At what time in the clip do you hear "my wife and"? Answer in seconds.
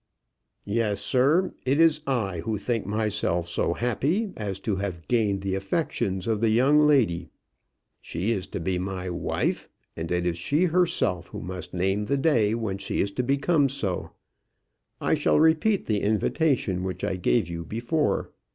8.79-10.11